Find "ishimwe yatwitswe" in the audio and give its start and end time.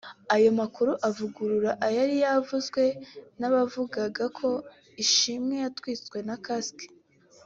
5.03-6.17